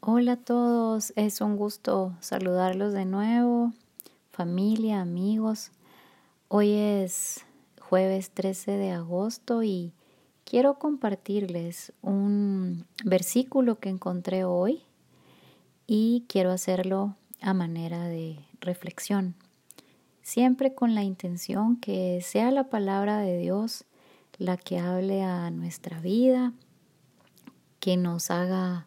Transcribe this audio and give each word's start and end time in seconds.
Hola 0.00 0.34
a 0.34 0.36
todos, 0.36 1.12
es 1.16 1.40
un 1.40 1.56
gusto 1.56 2.14
saludarlos 2.20 2.92
de 2.92 3.04
nuevo, 3.04 3.72
familia, 4.30 5.00
amigos. 5.00 5.72
Hoy 6.46 6.72
es 6.72 7.44
jueves 7.80 8.30
13 8.30 8.76
de 8.76 8.92
agosto 8.92 9.64
y 9.64 9.92
quiero 10.44 10.78
compartirles 10.78 11.92
un 12.00 12.86
versículo 13.04 13.80
que 13.80 13.88
encontré 13.88 14.44
hoy 14.44 14.82
y 15.88 16.24
quiero 16.28 16.52
hacerlo 16.52 17.16
a 17.42 17.52
manera 17.52 18.04
de 18.04 18.38
reflexión, 18.60 19.34
siempre 20.22 20.76
con 20.76 20.94
la 20.94 21.02
intención 21.02 21.76
que 21.76 22.20
sea 22.22 22.52
la 22.52 22.70
palabra 22.70 23.18
de 23.18 23.36
Dios 23.36 23.84
la 24.38 24.56
que 24.56 24.78
hable 24.78 25.24
a 25.24 25.50
nuestra 25.50 26.00
vida, 26.00 26.52
que 27.80 27.96
nos 27.96 28.30
haga 28.30 28.86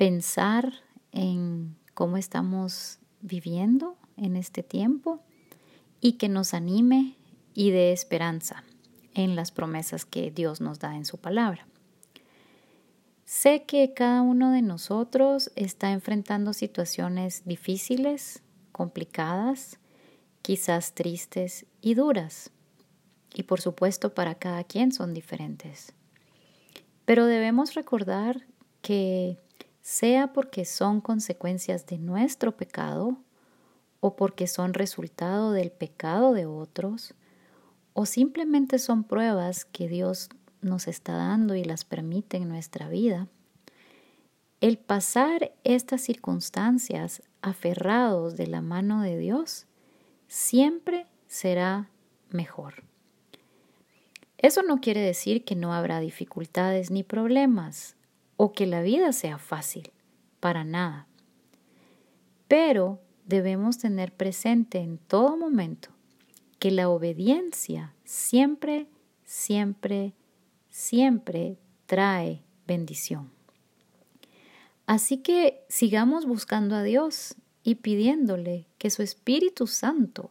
pensar 0.00 0.72
en 1.12 1.76
cómo 1.92 2.16
estamos 2.16 3.00
viviendo 3.20 3.98
en 4.16 4.34
este 4.34 4.62
tiempo 4.62 5.20
y 6.00 6.12
que 6.12 6.30
nos 6.30 6.54
anime 6.54 7.18
y 7.52 7.70
dé 7.70 7.92
esperanza 7.92 8.64
en 9.12 9.36
las 9.36 9.52
promesas 9.52 10.06
que 10.06 10.30
Dios 10.30 10.62
nos 10.62 10.78
da 10.78 10.96
en 10.96 11.04
su 11.04 11.18
palabra. 11.18 11.66
Sé 13.26 13.64
que 13.64 13.92
cada 13.92 14.22
uno 14.22 14.52
de 14.52 14.62
nosotros 14.62 15.52
está 15.54 15.92
enfrentando 15.92 16.54
situaciones 16.54 17.42
difíciles, 17.44 18.42
complicadas, 18.72 19.80
quizás 20.40 20.94
tristes 20.94 21.66
y 21.82 21.92
duras. 21.92 22.50
Y 23.34 23.42
por 23.42 23.60
supuesto 23.60 24.14
para 24.14 24.34
cada 24.36 24.64
quien 24.64 24.92
son 24.92 25.12
diferentes. 25.12 25.92
Pero 27.04 27.26
debemos 27.26 27.74
recordar 27.74 28.46
que 28.80 29.36
sea 29.90 30.32
porque 30.32 30.64
son 30.66 31.00
consecuencias 31.00 31.84
de 31.86 31.98
nuestro 31.98 32.56
pecado 32.56 33.16
o 33.98 34.14
porque 34.14 34.46
son 34.46 34.72
resultado 34.72 35.50
del 35.50 35.72
pecado 35.72 36.32
de 36.32 36.46
otros, 36.46 37.12
o 37.92 38.06
simplemente 38.06 38.78
son 38.78 39.02
pruebas 39.02 39.64
que 39.64 39.88
Dios 39.88 40.28
nos 40.60 40.86
está 40.86 41.14
dando 41.14 41.56
y 41.56 41.64
las 41.64 41.84
permite 41.84 42.36
en 42.36 42.48
nuestra 42.48 42.88
vida, 42.88 43.26
el 44.60 44.78
pasar 44.78 45.50
estas 45.64 46.02
circunstancias 46.02 47.20
aferrados 47.42 48.36
de 48.36 48.46
la 48.46 48.60
mano 48.60 49.02
de 49.02 49.18
Dios 49.18 49.66
siempre 50.28 51.08
será 51.26 51.90
mejor. 52.30 52.84
Eso 54.38 54.62
no 54.62 54.80
quiere 54.80 55.00
decir 55.00 55.44
que 55.44 55.56
no 55.56 55.74
habrá 55.74 55.98
dificultades 55.98 56.92
ni 56.92 57.02
problemas 57.02 57.96
o 58.42 58.54
que 58.54 58.64
la 58.64 58.80
vida 58.80 59.12
sea 59.12 59.36
fácil, 59.36 59.90
para 60.40 60.64
nada. 60.64 61.06
Pero 62.48 62.98
debemos 63.26 63.76
tener 63.76 64.14
presente 64.14 64.78
en 64.78 64.96
todo 64.96 65.36
momento 65.36 65.90
que 66.58 66.70
la 66.70 66.88
obediencia 66.88 67.92
siempre, 68.02 68.86
siempre, 69.26 70.14
siempre 70.70 71.58
trae 71.84 72.40
bendición. 72.66 73.30
Así 74.86 75.18
que 75.18 75.62
sigamos 75.68 76.24
buscando 76.24 76.76
a 76.76 76.82
Dios 76.82 77.34
y 77.62 77.74
pidiéndole 77.74 78.64
que 78.78 78.88
su 78.88 79.02
Espíritu 79.02 79.66
Santo 79.66 80.30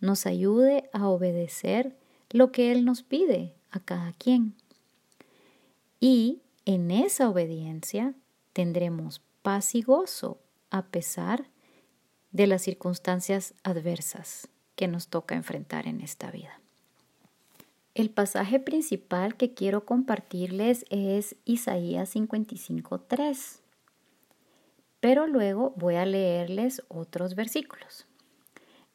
nos 0.00 0.24
ayude 0.24 0.88
a 0.94 1.08
obedecer 1.08 1.94
lo 2.30 2.52
que 2.52 2.72
Él 2.72 2.86
nos 2.86 3.02
pide 3.02 3.52
a 3.70 3.80
cada 3.80 4.14
quien. 4.14 4.54
Y 6.00 6.40
en 6.74 6.92
esa 6.92 7.28
obediencia 7.28 8.14
tendremos 8.52 9.20
paz 9.42 9.74
y 9.74 9.82
gozo 9.82 10.38
a 10.70 10.86
pesar 10.86 11.48
de 12.30 12.46
las 12.46 12.62
circunstancias 12.62 13.54
adversas 13.64 14.48
que 14.76 14.86
nos 14.86 15.08
toca 15.08 15.34
enfrentar 15.34 15.88
en 15.88 16.00
esta 16.00 16.30
vida. 16.30 16.60
El 17.94 18.10
pasaje 18.10 18.60
principal 18.60 19.36
que 19.36 19.52
quiero 19.52 19.84
compartirles 19.84 20.84
es 20.90 21.34
Isaías 21.44 22.14
55.3, 22.14 23.58
pero 25.00 25.26
luego 25.26 25.74
voy 25.76 25.96
a 25.96 26.06
leerles 26.06 26.84
otros 26.86 27.34
versículos. 27.34 28.06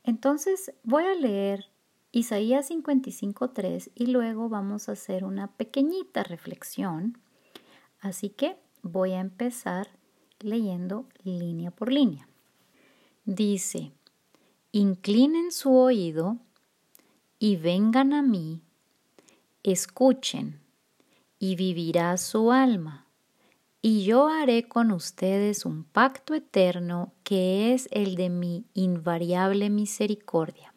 Entonces 0.06 0.72
voy 0.84 1.04
a 1.04 1.14
leer 1.14 1.66
Isaías 2.14 2.72
55.3 2.72 3.92
y 3.96 4.08
luego 4.08 4.48
vamos 4.48 4.88
a 4.88 4.94
hacer 4.94 5.26
una 5.26 5.48
pequeñita 5.48 6.24
reflexión 6.24 7.18
Así 8.06 8.30
que 8.30 8.56
voy 8.84 9.14
a 9.14 9.20
empezar 9.20 9.90
leyendo 10.38 11.08
línea 11.24 11.72
por 11.72 11.92
línea. 11.92 12.28
Dice, 13.26 13.94
inclinen 14.72 15.52
su 15.52 15.76
oído 15.76 16.38
y 17.40 17.56
vengan 17.56 18.14
a 18.14 18.22
mí, 18.22 18.62
escuchen, 19.64 20.60
y 21.40 21.56
vivirá 21.56 22.16
su 22.18 22.52
alma, 22.52 23.08
y 23.82 24.04
yo 24.04 24.28
haré 24.28 24.68
con 24.68 24.92
ustedes 24.92 25.66
un 25.66 25.84
pacto 25.84 26.36
eterno 26.36 27.12
que 27.24 27.74
es 27.74 27.90
el 27.90 28.14
de 28.14 28.30
mi 28.30 28.66
invariable 28.76 29.72
misericordia. 29.72 30.76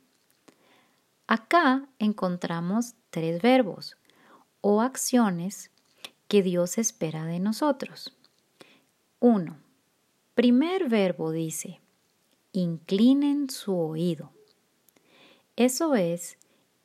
Acá 1.27 1.91
encontramos 1.99 2.95
tres 3.10 3.43
verbos 3.43 3.99
o 4.62 4.81
acciones 4.81 5.71
que 6.28 6.43
Dios 6.43 6.78
espera 6.78 7.25
de 7.25 7.41
nosotros. 7.41 8.16
1. 9.21 9.56
Primer 10.34 10.89
verbo 10.89 11.33
dice, 11.33 11.81
inclinen 12.53 13.50
su 13.50 13.77
oído. 13.77 14.31
Eso 15.56 15.97
es, 15.97 16.39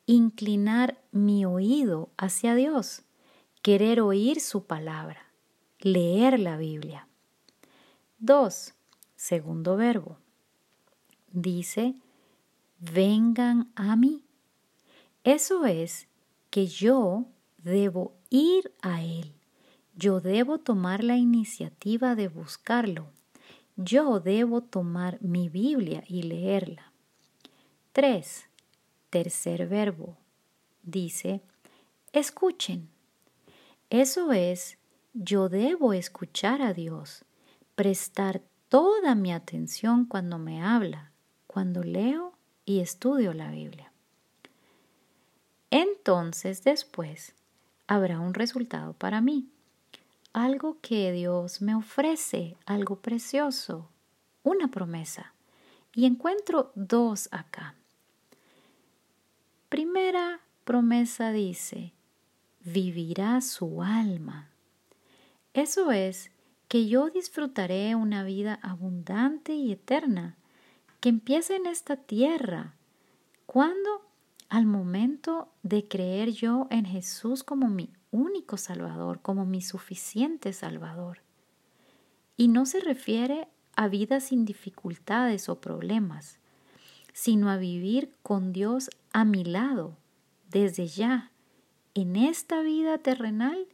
inclinar 0.06 0.98
mi 1.12 1.44
oído 1.44 2.10
hacia 2.16 2.54
Dios, 2.54 3.02
querer 3.62 4.00
oír 4.00 4.40
su 4.40 4.64
palabra, 4.64 5.30
leer 5.78 6.40
la 6.40 6.56
Biblia. 6.56 7.06
2. 8.18 8.74
Segundo 9.14 9.76
verbo. 9.76 10.18
Dice, 11.30 11.94
vengan 12.78 13.70
a 13.76 13.94
mí. 13.96 14.24
Eso 15.22 15.64
es 15.66 16.08
que 16.50 16.66
yo 16.66 17.26
debo 17.64 18.14
ir 18.30 18.72
a 18.82 19.02
Él. 19.02 19.32
Yo 19.96 20.20
debo 20.20 20.58
tomar 20.58 21.02
la 21.02 21.16
iniciativa 21.16 22.14
de 22.14 22.28
buscarlo. 22.28 23.06
Yo 23.76 24.20
debo 24.20 24.60
tomar 24.60 25.20
mi 25.22 25.48
Biblia 25.48 26.04
y 26.06 26.22
leerla. 26.22 26.92
3. 27.92 28.46
Tercer 29.10 29.66
verbo. 29.66 30.16
Dice, 30.82 31.40
escuchen. 32.12 32.88
Eso 33.88 34.32
es, 34.32 34.76
yo 35.14 35.48
debo 35.48 35.92
escuchar 35.92 36.60
a 36.60 36.74
Dios, 36.74 37.24
prestar 37.74 38.42
toda 38.68 39.14
mi 39.14 39.32
atención 39.32 40.04
cuando 40.04 40.38
me 40.38 40.62
habla, 40.62 41.12
cuando 41.46 41.82
leo 41.82 42.36
y 42.64 42.80
estudio 42.80 43.32
la 43.32 43.50
Biblia. 43.50 43.92
Entonces 45.70 46.64
después 46.64 47.34
habrá 47.86 48.20
un 48.20 48.34
resultado 48.34 48.92
para 48.94 49.20
mí. 49.20 49.48
Algo 50.32 50.78
que 50.80 51.12
Dios 51.12 51.62
me 51.62 51.74
ofrece, 51.74 52.56
algo 52.66 52.96
precioso, 52.96 53.88
una 54.42 54.68
promesa. 54.68 55.32
Y 55.94 56.06
encuentro 56.06 56.72
dos 56.74 57.28
acá. 57.30 57.76
Primera 59.68 60.40
promesa 60.64 61.30
dice, 61.30 61.92
vivirá 62.64 63.40
su 63.40 63.82
alma. 63.82 64.50
Eso 65.52 65.92
es 65.92 66.30
que 66.68 66.88
yo 66.88 67.10
disfrutaré 67.10 67.94
una 67.94 68.24
vida 68.24 68.58
abundante 68.62 69.54
y 69.54 69.70
eterna, 69.70 70.36
que 71.00 71.10
empiece 71.10 71.54
en 71.56 71.66
esta 71.66 71.96
tierra. 71.96 72.74
¿Cuándo? 73.46 74.03
Al 74.48 74.66
momento 74.66 75.48
de 75.62 75.86
creer 75.88 76.30
yo 76.30 76.66
en 76.70 76.84
Jesús 76.84 77.42
como 77.42 77.68
mi 77.68 77.92
único 78.10 78.56
Salvador, 78.56 79.20
como 79.20 79.44
mi 79.44 79.60
suficiente 79.60 80.52
Salvador. 80.52 81.20
Y 82.36 82.48
no 82.48 82.66
se 82.66 82.80
refiere 82.80 83.48
a 83.76 83.88
vidas 83.88 84.24
sin 84.24 84.44
dificultades 84.44 85.48
o 85.48 85.60
problemas, 85.60 86.38
sino 87.12 87.50
a 87.50 87.56
vivir 87.56 88.12
con 88.22 88.52
Dios 88.52 88.90
a 89.12 89.24
mi 89.24 89.44
lado, 89.44 89.96
desde 90.50 90.86
ya, 90.86 91.30
en 91.94 92.16
esta 92.16 92.60
vida 92.62 92.98
terrenal 92.98 93.68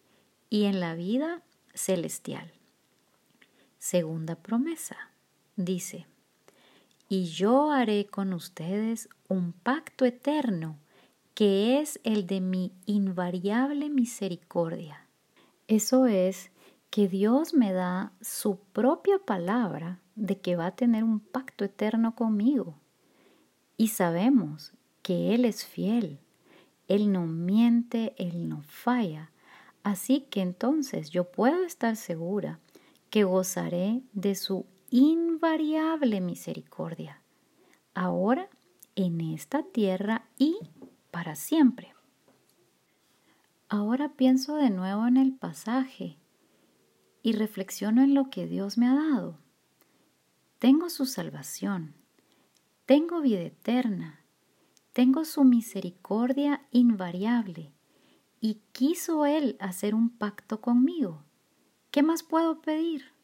y 0.51 0.65
en 0.65 0.81
la 0.81 0.95
vida 0.95 1.43
celestial. 1.75 2.53
Segunda 3.79 4.37
promesa, 4.37 4.97
dice, 5.57 6.07
y 7.11 7.25
yo 7.25 7.73
haré 7.73 8.07
con 8.07 8.33
ustedes 8.33 9.09
un 9.29 9.53
pacto 9.53 10.05
eterno 10.05 10.79
que 11.35 11.81
es 11.81 11.99
el 12.05 12.25
de 12.29 12.41
mi 12.41 12.73
invariable 12.87 13.91
misericordia. 13.91 15.09
Eso 15.67 16.07
es 16.07 16.53
que 16.89 17.09
Dios 17.09 17.53
me 17.53 17.73
da 17.73 18.13
su 18.21 18.61
propia 18.73 19.19
palabra 19.19 19.99
de 20.15 20.39
que 20.39 20.55
va 20.55 20.67
a 20.67 20.77
tener 20.77 21.03
un 21.03 21.19
pacto 21.19 21.65
eterno 21.65 22.15
conmigo. 22.15 22.79
Y 23.77 23.89
sabemos 23.89 24.73
que 25.03 25.35
Él 25.35 25.45
es 25.45 25.67
fiel, 25.67 26.21
Él 26.87 27.11
no 27.11 27.27
miente, 27.27 28.15
Él 28.19 28.49
no 28.49 28.63
falla. 28.63 29.33
Así 29.83 30.27
que 30.31 30.43
entonces 30.43 31.11
yo 31.11 31.25
puedo 31.25 31.65
estar 31.65 31.97
segura 31.97 32.61
que 33.09 33.25
gozaré 33.25 34.03
de 34.13 34.37
su 34.37 34.65
invariable 34.91 36.21
misericordia, 36.21 37.23
ahora 37.95 38.49
en 38.97 39.21
esta 39.21 39.63
tierra 39.63 40.27
y 40.37 40.59
para 41.13 41.37
siempre. 41.37 41.95
Ahora 43.69 44.09
pienso 44.11 44.57
de 44.57 44.69
nuevo 44.71 45.07
en 45.07 45.17
el 45.17 45.33
pasaje 45.33 46.19
y 47.23 47.33
reflexiono 47.33 48.03
en 48.03 48.15
lo 48.15 48.31
que 48.31 48.49
Dios 48.49 48.79
me 48.79 48.89
ha 48.89 48.95
dado. 48.95 49.39
Tengo 50.59 50.91
su 50.91 51.07
salvación, 51.07 51.95
tengo 52.85 53.21
vida 53.21 53.43
eterna, 53.43 54.25
tengo 54.93 55.25
su 55.25 55.45
misericordia 55.45 56.67
invariable 56.73 57.73
y 58.41 58.61
quiso 58.73 59.25
Él 59.25 59.57
hacer 59.61 59.95
un 59.95 60.11
pacto 60.11 60.61
conmigo. 60.61 61.23
¿Qué 61.93 62.03
más 62.03 62.25
puedo 62.25 62.61
pedir? 62.61 63.20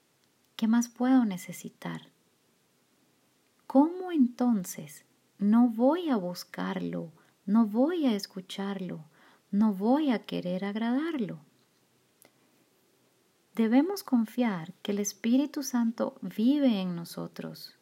¿Qué 0.56 0.68
más 0.68 0.88
puedo 0.88 1.26
necesitar? 1.26 2.08
¿Cómo 3.66 4.10
entonces 4.10 5.04
no 5.38 5.68
voy 5.68 6.08
a 6.08 6.16
buscarlo, 6.16 7.12
no 7.44 7.66
voy 7.66 8.06
a 8.06 8.14
escucharlo, 8.14 9.04
no 9.50 9.74
voy 9.74 10.10
a 10.10 10.24
querer 10.24 10.64
agradarlo? 10.64 11.40
Debemos 13.54 14.02
confiar 14.02 14.72
que 14.82 14.92
el 14.92 14.98
Espíritu 14.98 15.62
Santo 15.62 16.16
vive 16.22 16.80
en 16.80 16.96
nosotros, 16.96 17.76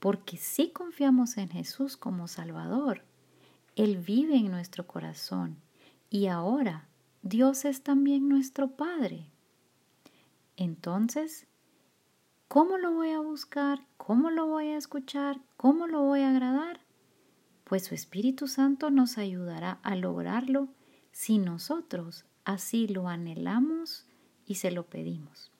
porque 0.00 0.36
si 0.36 0.70
confiamos 0.70 1.36
en 1.36 1.48
Jesús 1.48 1.96
como 1.96 2.26
Salvador, 2.26 3.04
Él 3.76 3.98
vive 3.98 4.34
en 4.34 4.50
nuestro 4.50 4.84
corazón 4.88 5.58
y 6.10 6.26
ahora 6.26 6.88
Dios 7.22 7.64
es 7.64 7.84
también 7.84 8.28
nuestro 8.28 8.72
Padre. 8.72 9.30
Entonces, 10.56 11.46
¿cómo 12.50 12.78
lo 12.78 12.92
voy 12.92 13.10
a 13.10 13.20
buscar? 13.20 13.86
¿Cómo 13.96 14.28
lo 14.28 14.48
voy 14.48 14.70
a 14.70 14.76
escuchar? 14.76 15.40
¿Cómo 15.56 15.86
lo 15.86 16.02
voy 16.02 16.22
a 16.22 16.30
agradar? 16.30 16.80
Pues 17.62 17.84
su 17.84 17.94
Espíritu 17.94 18.48
Santo 18.48 18.90
nos 18.90 19.18
ayudará 19.18 19.78
a 19.84 19.94
lograrlo 19.94 20.66
si 21.12 21.38
nosotros 21.38 22.24
así 22.44 22.88
lo 22.88 23.06
anhelamos 23.06 24.08
y 24.46 24.56
se 24.56 24.72
lo 24.72 24.86
pedimos. 24.86 25.52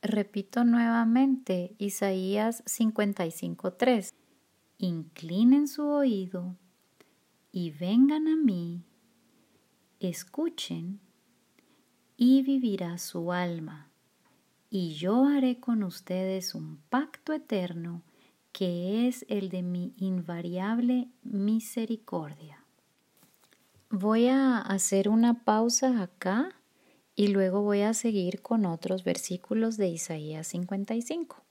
Repito 0.00 0.64
nuevamente 0.64 1.74
Isaías 1.76 2.64
55.3. 2.64 4.14
Inclinen 4.78 5.68
su 5.68 5.86
oído 5.86 6.56
y 7.52 7.72
vengan 7.72 8.26
a 8.26 8.36
mí, 8.36 8.86
escuchen 10.00 10.98
y 12.16 12.42
vivirá 12.42 12.96
su 12.96 13.32
alma, 13.32 13.87
y 14.70 14.94
yo 14.94 15.24
haré 15.24 15.60
con 15.60 15.82
ustedes 15.82 16.54
un 16.54 16.78
pacto 16.90 17.32
eterno 17.32 18.02
que 18.52 19.08
es 19.08 19.24
el 19.28 19.48
de 19.48 19.62
mi 19.62 19.94
invariable 19.96 21.08
misericordia. 21.22 22.64
Voy 23.90 24.28
a 24.28 24.58
hacer 24.58 25.08
una 25.08 25.44
pausa 25.44 26.02
acá 26.02 26.50
y 27.14 27.28
luego 27.28 27.62
voy 27.62 27.82
a 27.82 27.94
seguir 27.94 28.42
con 28.42 28.66
otros 28.66 29.04
versículos 29.04 29.76
de 29.76 29.88
Isaías 29.88 30.48
55. 30.48 31.47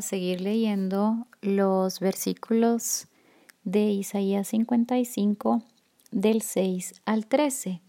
Seguir 0.00 0.40
leyendo 0.40 1.26
los 1.40 2.00
versículos 2.00 3.08
de 3.64 3.90
Isaías 3.90 4.48
55 4.48 5.62
del 6.10 6.42
6 6.42 7.02
al 7.04 7.26
13, 7.26 7.82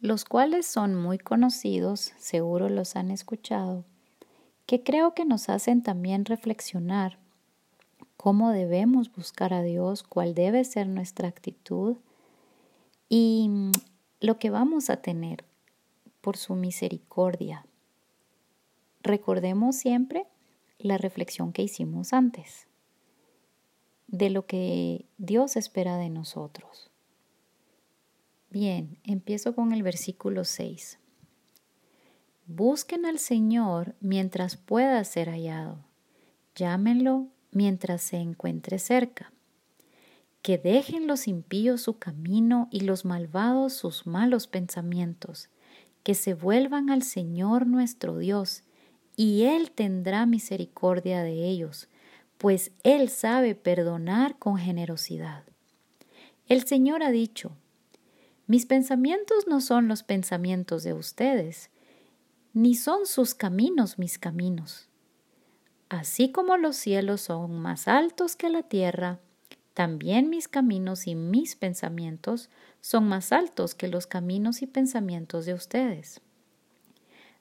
los 0.00 0.24
cuales 0.24 0.66
son 0.66 0.94
muy 0.94 1.18
conocidos, 1.18 2.12
seguro 2.18 2.68
los 2.68 2.96
han 2.96 3.10
escuchado, 3.10 3.84
que 4.66 4.82
creo 4.82 5.14
que 5.14 5.24
nos 5.24 5.48
hacen 5.48 5.82
también 5.82 6.24
reflexionar 6.24 7.18
cómo 8.16 8.50
debemos 8.50 9.12
buscar 9.12 9.52
a 9.52 9.62
Dios, 9.62 10.02
cuál 10.02 10.34
debe 10.34 10.64
ser 10.64 10.88
nuestra 10.88 11.28
actitud 11.28 11.96
y 13.08 13.50
lo 14.20 14.38
que 14.38 14.50
vamos 14.50 14.90
a 14.90 14.96
tener 14.96 15.44
por 16.20 16.36
su 16.36 16.54
misericordia. 16.54 17.66
Recordemos 19.02 19.76
siempre 19.76 20.26
la 20.82 20.98
reflexión 20.98 21.52
que 21.52 21.62
hicimos 21.62 22.12
antes 22.12 22.66
de 24.12 24.28
lo 24.28 24.46
que 24.46 25.06
Dios 25.16 25.56
espera 25.56 25.96
de 25.96 26.10
nosotros. 26.10 26.90
Bien, 28.50 28.98
empiezo 29.04 29.54
con 29.54 29.72
el 29.72 29.82
versículo 29.82 30.44
6. 30.44 30.98
Busquen 32.46 33.06
al 33.06 33.18
Señor 33.18 33.94
mientras 34.00 34.58
pueda 34.58 35.02
ser 35.04 35.30
hallado. 35.30 35.86
Llámenlo 36.54 37.28
mientras 37.50 38.02
se 38.02 38.18
encuentre 38.18 38.78
cerca. 38.78 39.32
Que 40.42 40.58
dejen 40.58 41.06
los 41.06 41.28
impíos 41.28 41.80
su 41.80 41.98
camino 41.98 42.68
y 42.70 42.80
los 42.80 43.06
malvados 43.06 43.72
sus 43.72 44.06
malos 44.06 44.46
pensamientos. 44.46 45.48
Que 46.02 46.14
se 46.14 46.34
vuelvan 46.34 46.90
al 46.90 47.02
Señor 47.02 47.66
nuestro 47.66 48.18
Dios, 48.18 48.64
y 49.16 49.44
Él 49.44 49.70
tendrá 49.70 50.26
misericordia 50.26 51.22
de 51.22 51.46
ellos, 51.48 51.88
pues 52.38 52.72
Él 52.82 53.08
sabe 53.08 53.54
perdonar 53.54 54.38
con 54.38 54.56
generosidad. 54.56 55.44
El 56.48 56.64
Señor 56.64 57.02
ha 57.02 57.10
dicho, 57.10 57.52
mis 58.46 58.66
pensamientos 58.66 59.46
no 59.46 59.60
son 59.60 59.88
los 59.88 60.02
pensamientos 60.02 60.82
de 60.82 60.92
ustedes, 60.92 61.70
ni 62.52 62.74
son 62.74 63.06
sus 63.06 63.34
caminos 63.34 63.98
mis 63.98 64.18
caminos. 64.18 64.88
Así 65.88 66.32
como 66.32 66.56
los 66.56 66.76
cielos 66.76 67.20
son 67.22 67.60
más 67.60 67.86
altos 67.86 68.34
que 68.34 68.48
la 68.48 68.62
tierra, 68.62 69.20
también 69.74 70.28
mis 70.28 70.48
caminos 70.48 71.06
y 71.06 71.14
mis 71.14 71.56
pensamientos 71.56 72.50
son 72.80 73.08
más 73.08 73.32
altos 73.32 73.74
que 73.74 73.88
los 73.88 74.06
caminos 74.06 74.62
y 74.62 74.66
pensamientos 74.66 75.46
de 75.46 75.54
ustedes. 75.54 76.20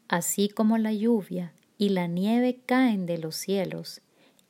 Así 0.08 0.48
como 0.50 0.78
la 0.78 0.94
lluvia 0.94 1.54
y 1.82 1.90
la 1.90 2.06
nieve 2.06 2.62
caen 2.64 3.08
de 3.08 3.18
los 3.18 3.36
cielos 3.36 4.02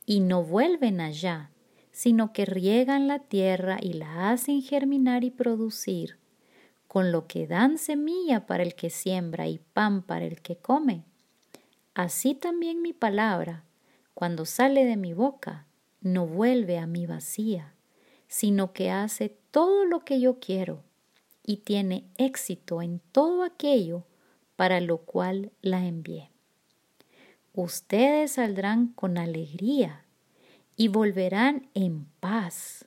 y 0.06 0.20
no 0.20 0.44
vuelven 0.44 1.00
allá, 1.00 1.50
sino 1.94 2.34
que 2.34 2.44
riegan 2.44 3.08
la 3.08 3.20
tierra 3.20 3.78
y 3.82 3.94
la 3.94 4.32
hacen 4.32 4.62
germinar 4.62 5.24
y 5.24 5.32
producir, 5.32 6.18
con 6.90 7.14
lo 7.14 7.28
que 7.28 7.48
dan 7.48 7.78
semilla 7.78 8.46
para 8.46 8.64
el 8.64 8.76
que 8.76 8.90
siembra 8.90 9.48
y 9.48 9.60
pan 9.60 10.02
para 10.02 10.26
el 10.26 10.42
que 10.42 10.58
come. 10.58 11.06
Así 11.94 12.36
también 12.36 12.82
mi 12.82 12.92
palabra, 12.92 13.64
cuando 14.14 14.44
sale 14.44 14.84
de 14.84 14.98
mi 14.98 15.14
boca, 15.14 15.68
no 16.02 16.28
vuelve 16.28 16.80
a 16.80 16.86
mí 16.86 17.06
vacía, 17.06 17.76
sino 18.28 18.74
que 18.74 18.92
hace 18.92 19.30
todo 19.52 19.86
lo 19.86 20.04
que 20.04 20.20
yo 20.20 20.42
quiero 20.42 20.84
y 21.46 21.58
tiene 21.58 22.04
éxito 22.18 22.82
en 22.82 23.00
todo 23.14 23.44
aquello 23.44 24.04
para 24.58 24.82
lo 24.82 24.98
cual 24.98 25.54
la 25.62 25.86
envié. 25.86 26.31
Ustedes 27.54 28.34
saldrán 28.34 28.88
con 28.88 29.18
alegría 29.18 30.06
y 30.76 30.88
volverán 30.88 31.70
en 31.74 32.06
paz 32.20 32.86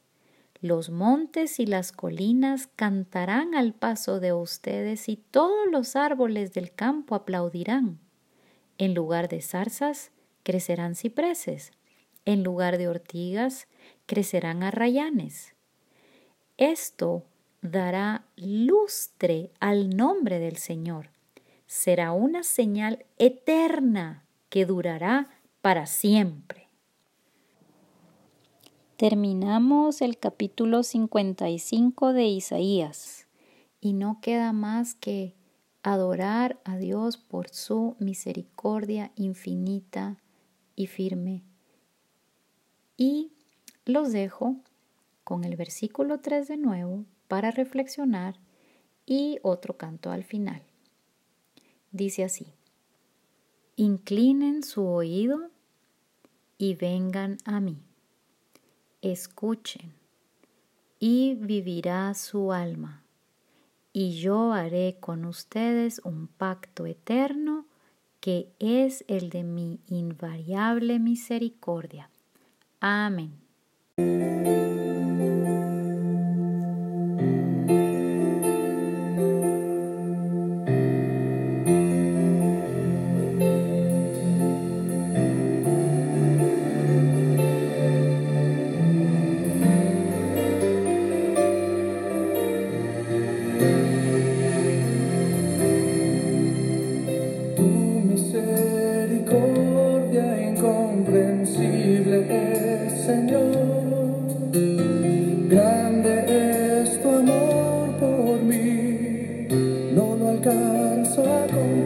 los 0.64 0.88
montes 0.88 1.60
y 1.60 1.66
las 1.66 1.92
colinas 1.92 2.70
cantarán 2.74 3.54
al 3.54 3.74
paso 3.74 4.18
de 4.18 4.32
ustedes 4.32 5.10
y 5.10 5.16
todos 5.16 5.70
los 5.70 5.94
árboles 5.94 6.54
del 6.54 6.72
campo 6.72 7.14
aplaudirán. 7.14 7.98
En 8.78 8.94
lugar 8.94 9.28
de 9.28 9.42
zarzas, 9.42 10.10
crecerán 10.42 10.94
cipreses. 10.94 11.72
En 12.24 12.42
lugar 12.42 12.78
de 12.78 12.88
ortigas, 12.88 13.68
crecerán 14.06 14.62
arrayanes. 14.62 15.54
Esto 16.56 17.26
dará 17.60 18.24
lustre 18.34 19.50
al 19.60 19.90
nombre 19.90 20.38
del 20.38 20.56
Señor. 20.56 21.10
Será 21.66 22.12
una 22.12 22.42
señal 22.42 23.04
eterna 23.18 24.23
que 24.54 24.66
durará 24.66 25.26
para 25.62 25.84
siempre. 25.84 26.68
Terminamos 28.96 30.00
el 30.00 30.16
capítulo 30.16 30.84
55 30.84 32.12
de 32.12 32.26
Isaías 32.26 33.26
y 33.80 33.94
no 33.94 34.20
queda 34.20 34.52
más 34.52 34.94
que 34.94 35.34
adorar 35.82 36.60
a 36.62 36.76
Dios 36.76 37.16
por 37.16 37.48
su 37.48 37.96
misericordia 37.98 39.10
infinita 39.16 40.18
y 40.76 40.86
firme. 40.86 41.42
Y 42.96 43.32
los 43.84 44.12
dejo 44.12 44.54
con 45.24 45.42
el 45.42 45.56
versículo 45.56 46.20
3 46.20 46.46
de 46.46 46.58
nuevo 46.58 47.04
para 47.26 47.50
reflexionar 47.50 48.38
y 49.04 49.40
otro 49.42 49.76
canto 49.76 50.12
al 50.12 50.22
final. 50.22 50.62
Dice 51.90 52.22
así, 52.22 52.54
inclinen 53.76 54.62
su 54.62 54.84
oído 54.84 55.50
y 56.58 56.74
vengan 56.74 57.38
a 57.44 57.60
mí 57.60 57.78
escuchen, 59.12 59.92
y 60.98 61.34
vivirá 61.34 62.14
su 62.14 62.52
alma, 62.52 63.02
y 63.92 64.18
yo 64.18 64.52
haré 64.52 64.96
con 64.98 65.24
ustedes 65.26 66.00
un 66.04 66.26
pacto 66.26 66.86
eterno 66.86 67.66
que 68.20 68.48
es 68.58 69.04
el 69.06 69.28
de 69.28 69.44
mi 69.44 69.80
invariable 69.88 70.98
misericordia. 70.98 72.08
Amén. 72.80 73.34
No 110.44 110.52
lo 110.52 110.84
alcanzo 110.84 111.22
a 111.22 111.83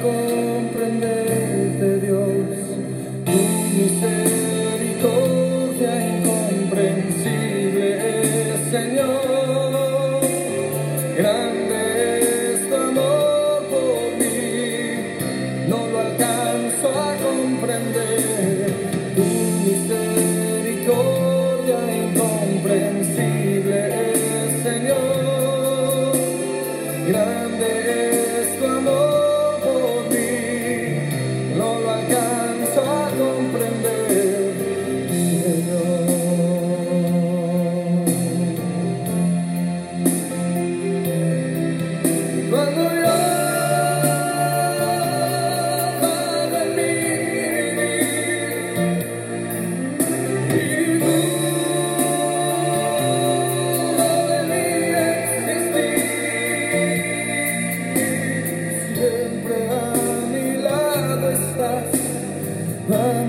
go. 0.00 0.47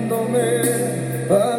Dándome 0.09 1.58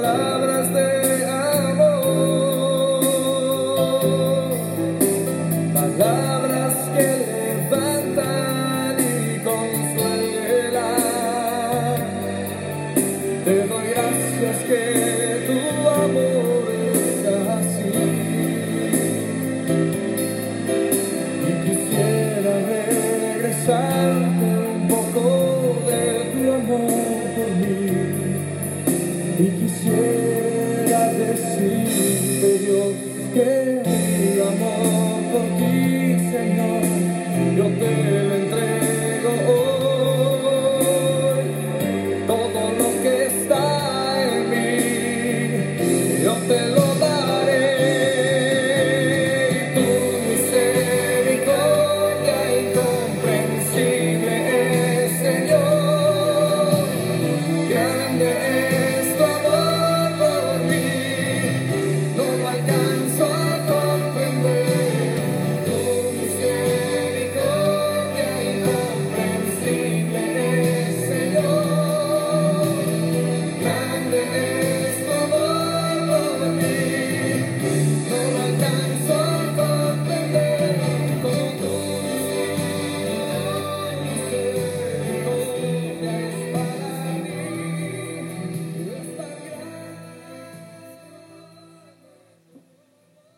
Yeah. 33.33 34.00